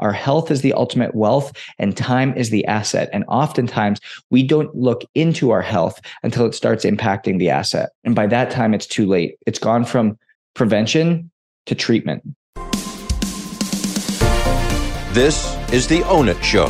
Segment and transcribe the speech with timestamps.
[0.00, 3.08] Our health is the ultimate wealth and time is the asset.
[3.12, 7.90] And oftentimes we don't look into our health until it starts impacting the asset.
[8.04, 9.38] And by that time, it's too late.
[9.44, 10.16] It's gone from
[10.54, 11.32] prevention
[11.66, 12.22] to treatment.
[15.12, 16.68] This is the Own It Show,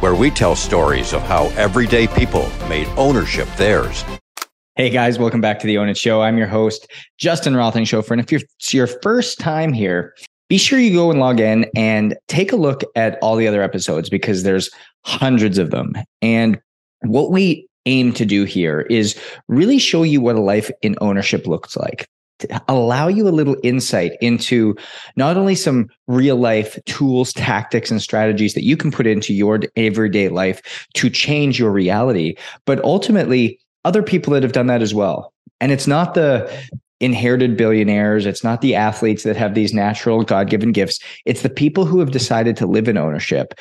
[0.00, 4.02] where we tell stories of how everyday people made ownership theirs.
[4.76, 6.22] Hey guys, welcome back to the Own It Show.
[6.22, 8.12] I'm your host, Justin Roethlingshoefer.
[8.12, 10.14] And if you're, it's your first time here,
[10.52, 13.62] be sure you go and log in and take a look at all the other
[13.62, 14.68] episodes because there's
[15.02, 15.94] hundreds of them.
[16.20, 16.60] And
[17.00, 21.46] what we aim to do here is really show you what a life in ownership
[21.46, 22.06] looks like
[22.68, 24.74] allow you a little insight into
[25.16, 29.60] not only some real life tools, tactics, and strategies that you can put into your
[29.76, 32.34] everyday life to change your reality,
[32.66, 35.32] but ultimately other people that have done that as well.
[35.62, 36.52] And it's not the
[37.02, 41.00] inherited billionaires, it's not the athletes that have these natural God given gifts.
[41.26, 43.54] It's the people who have decided to live in ownership.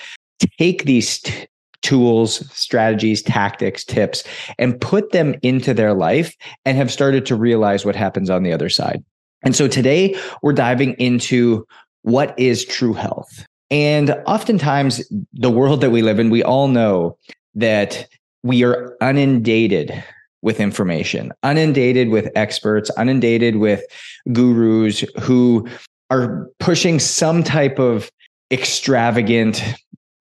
[0.59, 1.48] Take these t-
[1.82, 4.24] tools, strategies, tactics, tips,
[4.60, 8.54] and put them into their life and have started to realize what happens on the
[8.54, 9.04] other side.
[9.44, 11.66] And so today we're diving into
[12.04, 13.46] what is true health.
[13.71, 15.01] And oftentimes,
[15.34, 17.18] the world that we live in, we all know
[17.55, 18.07] that
[18.44, 20.04] we are inundated
[20.42, 23.84] with information, inundated with experts, inundated with
[24.32, 25.68] gurus who
[26.10, 28.12] are pushing some type of
[28.52, 29.64] extravagant,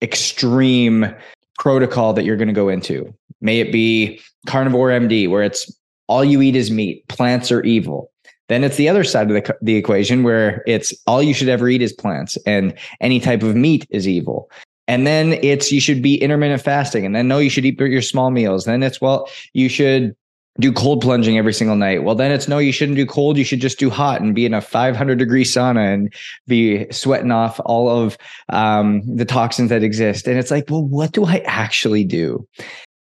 [0.01, 1.13] extreme
[1.59, 3.13] protocol that you're going to go into.
[3.41, 5.71] May it be carnivore MD, where it's
[6.07, 8.11] all you eat is meat, plants are evil.
[8.49, 11.69] Then it's the other side of the, the equation where it's all you should ever
[11.69, 14.51] eat is plants and any type of meat is evil.
[14.87, 17.05] And then it's you should be intermittent fasting.
[17.05, 18.65] And then no, you should eat your small meals.
[18.65, 20.15] Then it's well, you should
[20.59, 22.03] do cold plunging every single night.
[22.03, 23.37] Well, then it's no, you shouldn't do cold.
[23.37, 26.13] You should just do hot and be in a 500 degree sauna and
[26.47, 28.17] be sweating off all of
[28.49, 30.27] um, the toxins that exist.
[30.27, 32.45] And it's like, well, what do I actually do?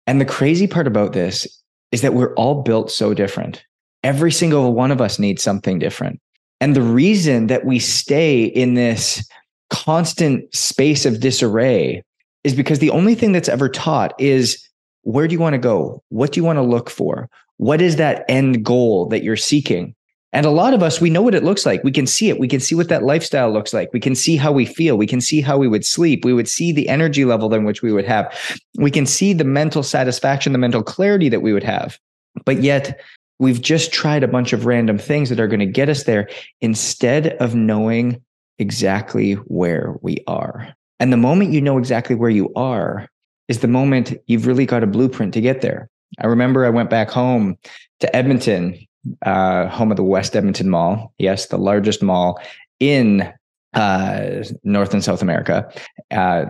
[0.05, 1.47] And the crazy part about this
[1.91, 3.63] is that we're all built so different.
[4.03, 6.19] Every single one of us needs something different.
[6.61, 9.27] And the reason that we stay in this
[9.69, 12.03] constant space of disarray
[12.43, 14.63] is because the only thing that's ever taught is
[15.03, 16.03] where do you want to go?
[16.09, 17.29] What do you want to look for?
[17.57, 19.95] What is that end goal that you're seeking?
[20.31, 21.83] And a lot of us, we know what it looks like.
[21.83, 22.39] We can see it.
[22.39, 23.91] We can see what that lifestyle looks like.
[23.93, 24.95] We can see how we feel.
[24.95, 26.23] We can see how we would sleep.
[26.23, 28.31] We would see the energy level in which we would have.
[28.77, 31.97] We can see the mental satisfaction, the mental clarity that we would have.
[32.45, 33.01] But yet,
[33.39, 36.29] we've just tried a bunch of random things that are going to get us there
[36.61, 38.21] instead of knowing
[38.59, 40.75] exactly where we are.
[40.99, 43.07] And the moment you know exactly where you are,
[43.47, 45.89] is the moment you've really got a blueprint to get there.
[46.19, 47.57] I remember I went back home
[47.99, 48.77] to Edmonton,
[49.25, 51.13] uh, home of the West Edmonton Mall.
[51.17, 52.39] Yes, the largest mall
[52.79, 53.31] in
[53.73, 55.71] uh, North and South America,
[56.11, 56.45] uh,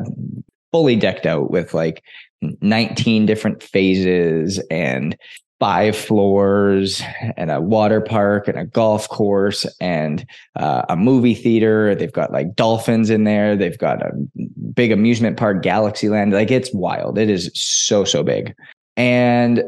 [0.72, 2.04] fully decked out with like
[2.42, 5.18] 19 different phases and
[5.60, 7.02] five floors
[7.36, 10.26] and a water park and a golf course and
[10.56, 11.94] uh, a movie theater.
[11.96, 13.58] They've got like dolphins in there.
[13.58, 14.12] They've got a
[14.74, 16.32] big amusement park, Galaxyland.
[16.32, 17.18] Like it's wild.
[17.18, 18.56] It is so, so big.
[18.96, 19.64] And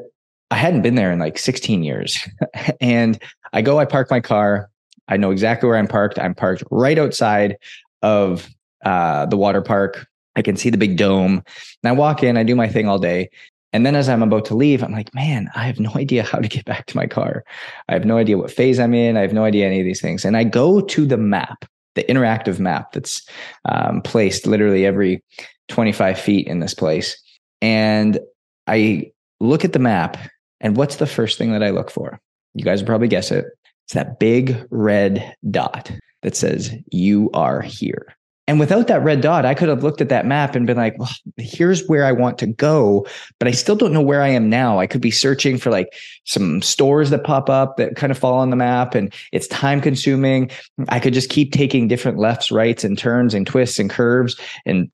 [0.49, 2.17] I hadn't been there in like 16 years.
[2.81, 3.21] and
[3.53, 4.69] I go, I park my car.
[5.09, 6.17] I know exactly where I'm parked.
[6.19, 7.57] I'm parked right outside
[8.01, 8.49] of
[8.85, 10.07] uh, the water park.
[10.37, 11.43] I can see the big dome.
[11.83, 13.29] And I walk in, I do my thing all day.
[13.73, 16.39] And then as I'm about to leave, I'm like, man, I have no idea how
[16.39, 17.43] to get back to my car.
[17.89, 19.17] I have no idea what phase I'm in.
[19.17, 20.25] I have no idea any of these things.
[20.25, 21.65] And I go to the map,
[21.95, 23.27] the interactive map that's
[23.65, 25.23] um, placed literally every
[25.69, 27.21] 25 feet in this place.
[27.61, 28.19] And
[28.67, 30.17] I look at the map.
[30.59, 32.19] And what's the first thing that I look for?
[32.53, 33.45] You guys will probably guess it.
[33.85, 38.15] It's that big red dot that says, You are here.
[38.47, 40.97] And without that red dot, I could have looked at that map and been like,
[40.97, 43.05] well, here's where I want to go,
[43.39, 44.79] but I still don't know where I am now.
[44.79, 45.93] I could be searching for like
[46.25, 49.79] some stores that pop up that kind of fall on the map and it's time
[49.79, 50.49] consuming.
[50.89, 54.35] I could just keep taking different lefts, rights, and turns and twists and curves
[54.65, 54.91] and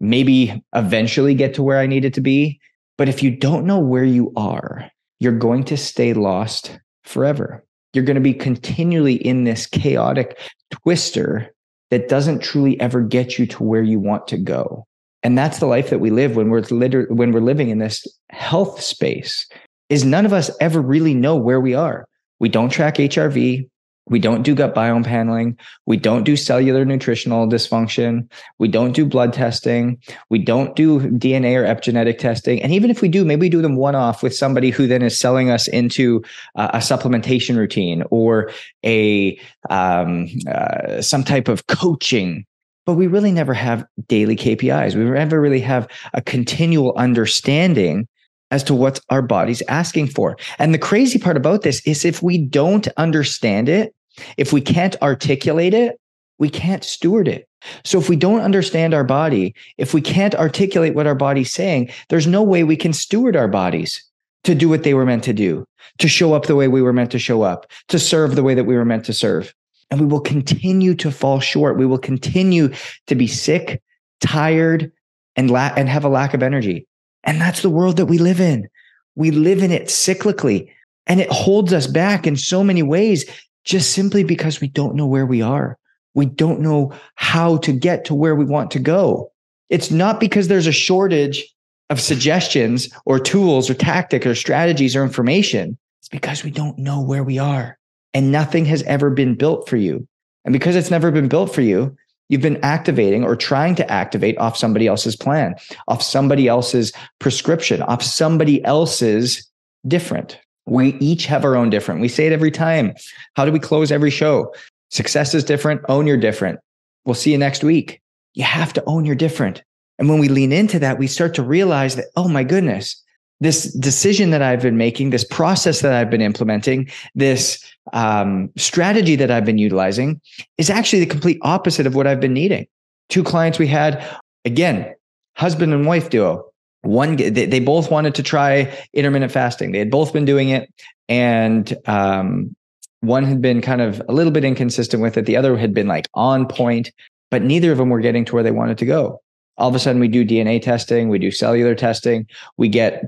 [0.00, 2.60] maybe eventually get to where I needed to be.
[2.98, 7.64] But if you don't know where you are, you're going to stay lost forever.
[7.92, 10.38] You're going to be continually in this chaotic
[10.70, 11.53] twister
[11.90, 14.86] that doesn't truly ever get you to where you want to go.
[15.22, 18.06] And that's the life that we live when we're liter- when we're living in this
[18.30, 19.46] health space
[19.88, 22.06] is none of us ever really know where we are.
[22.40, 23.68] We don't track HRV.
[24.06, 25.58] We don't do gut biome paneling.
[25.86, 28.30] We don't do cellular nutritional dysfunction.
[28.58, 29.98] We don't do blood testing.
[30.28, 32.62] We don't do DNA or epigenetic testing.
[32.62, 35.02] And even if we do, maybe we do them one off with somebody who then
[35.02, 36.22] is selling us into
[36.56, 38.50] uh, a supplementation routine or
[38.84, 39.38] a
[39.70, 42.44] um, uh, some type of coaching
[42.86, 44.94] but we really never have daily KPIs.
[44.94, 48.06] We never really have a continual understanding
[48.50, 50.36] as to what our body's asking for.
[50.58, 53.93] And the crazy part about this is if we don't understand it,
[54.36, 56.00] if we can't articulate it,
[56.38, 57.48] we can't steward it.
[57.84, 61.90] So if we don't understand our body, if we can't articulate what our body's saying,
[62.08, 64.02] there's no way we can steward our bodies
[64.44, 65.66] to do what they were meant to do,
[65.98, 68.54] to show up the way we were meant to show up, to serve the way
[68.54, 69.54] that we were meant to serve.
[69.90, 71.78] And we will continue to fall short.
[71.78, 72.72] We will continue
[73.06, 73.82] to be sick,
[74.20, 74.92] tired,
[75.36, 76.86] and la- and have a lack of energy.
[77.22, 78.68] And that's the world that we live in.
[79.14, 80.70] We live in it cyclically
[81.06, 83.24] and it holds us back in so many ways
[83.64, 85.78] just simply because we don't know where we are.
[86.14, 89.32] We don't know how to get to where we want to go.
[89.68, 91.44] It's not because there's a shortage
[91.90, 95.76] of suggestions or tools or tactics or strategies or information.
[96.00, 97.78] It's because we don't know where we are
[98.12, 100.06] and nothing has ever been built for you.
[100.44, 101.96] And because it's never been built for you,
[102.28, 105.54] you've been activating or trying to activate off somebody else's plan,
[105.88, 109.50] off somebody else's prescription, off somebody else's
[109.86, 110.38] different.
[110.66, 112.00] We each have our own different.
[112.00, 112.94] We say it every time.
[113.36, 114.54] How do we close every show?
[114.90, 115.82] Success is different.
[115.88, 116.60] Own your different.
[117.04, 118.00] We'll see you next week.
[118.34, 119.62] You have to own your different.
[119.98, 123.00] And when we lean into that, we start to realize that, oh my goodness,
[123.40, 127.62] this decision that I've been making, this process that I've been implementing, this
[127.92, 130.20] um, strategy that I've been utilizing
[130.56, 132.66] is actually the complete opposite of what I've been needing.
[133.08, 134.02] Two clients we had,
[134.44, 134.94] again,
[135.36, 136.44] husband and wife duo.
[136.84, 139.72] One, they, they both wanted to try intermittent fasting.
[139.72, 140.72] They had both been doing it,
[141.08, 142.54] and um,
[143.00, 145.26] one had been kind of a little bit inconsistent with it.
[145.26, 146.90] The other had been like on point,
[147.30, 149.20] but neither of them were getting to where they wanted to go.
[149.56, 152.26] All of a sudden, we do DNA testing, we do cellular testing,
[152.56, 153.04] we get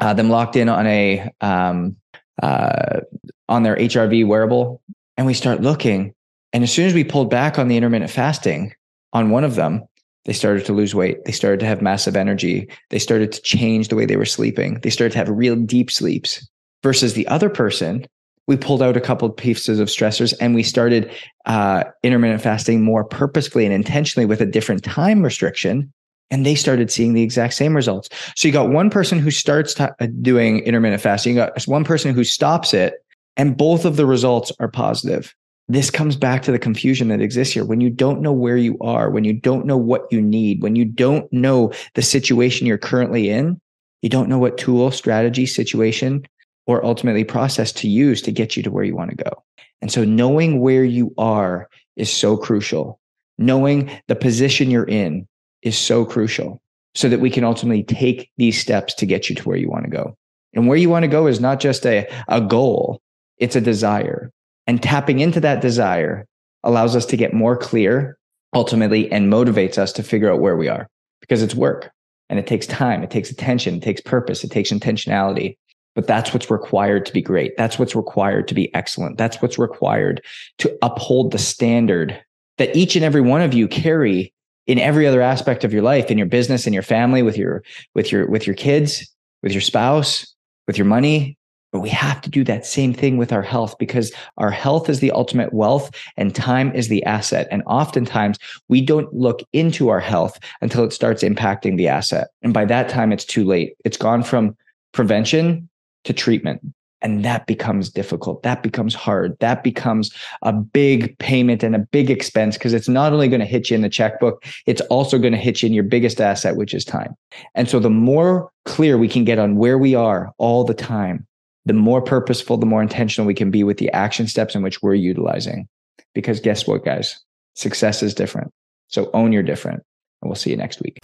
[0.00, 1.96] uh, them locked in on a um,
[2.42, 3.00] uh,
[3.48, 4.80] on their HRV wearable,
[5.16, 6.14] and we start looking.
[6.52, 8.72] And as soon as we pulled back on the intermittent fasting
[9.12, 9.84] on one of them,
[10.24, 11.24] they started to lose weight.
[11.24, 12.68] They started to have massive energy.
[12.90, 14.78] They started to change the way they were sleeping.
[14.82, 16.46] They started to have real deep sleeps.
[16.82, 18.06] Versus the other person,
[18.46, 21.10] we pulled out a couple pieces of stressors and we started
[21.46, 25.92] uh, intermittent fasting more purposefully and intentionally with a different time restriction
[26.30, 28.08] and they started seeing the exact same results.
[28.36, 29.88] So you got one person who starts uh,
[30.22, 32.94] doing intermittent fasting, you got one person who stops it,
[33.36, 35.34] and both of the results are positive.
[35.70, 37.64] This comes back to the confusion that exists here.
[37.64, 40.74] When you don't know where you are, when you don't know what you need, when
[40.74, 43.60] you don't know the situation you're currently in,
[44.02, 46.26] you don't know what tool, strategy, situation,
[46.66, 49.44] or ultimately process to use to get you to where you want to go.
[49.80, 52.98] And so knowing where you are is so crucial.
[53.38, 55.28] Knowing the position you're in,
[55.62, 56.60] is so crucial
[56.96, 59.84] so that we can ultimately take these steps to get you to where you want
[59.84, 60.16] to go.
[60.52, 63.00] And where you want to go is not just a, a goal,
[63.38, 64.32] it's a desire.
[64.66, 66.26] And tapping into that desire
[66.62, 68.18] allows us to get more clear
[68.54, 70.88] ultimately and motivates us to figure out where we are
[71.20, 71.90] because it's work
[72.28, 75.56] and it takes time, it takes attention, it takes purpose, it takes intentionality.
[75.94, 77.56] But that's what's required to be great.
[77.56, 79.18] That's what's required to be excellent.
[79.18, 80.22] That's what's required
[80.58, 82.22] to uphold the standard
[82.58, 84.32] that each and every one of you carry
[84.66, 87.64] in every other aspect of your life in your business in your family with your
[87.94, 90.32] with your with your kids with your spouse
[90.68, 91.36] with your money
[91.72, 95.00] but we have to do that same thing with our health because our health is
[95.00, 97.46] the ultimate wealth and time is the asset.
[97.50, 98.38] And oftentimes
[98.68, 102.28] we don't look into our health until it starts impacting the asset.
[102.42, 103.74] And by that time, it's too late.
[103.84, 104.56] It's gone from
[104.92, 105.68] prevention
[106.04, 106.60] to treatment.
[107.02, 108.42] And that becomes difficult.
[108.42, 109.34] That becomes hard.
[109.40, 113.46] That becomes a big payment and a big expense because it's not only going to
[113.46, 116.56] hit you in the checkbook, it's also going to hit you in your biggest asset,
[116.56, 117.14] which is time.
[117.54, 121.26] And so the more clear we can get on where we are all the time,
[121.66, 124.82] the more purposeful, the more intentional we can be with the action steps in which
[124.82, 125.68] we're utilizing.
[126.14, 127.18] Because guess what, guys?
[127.54, 128.50] Success is different.
[128.88, 129.82] So own your different.
[130.22, 130.98] And we'll see you next week.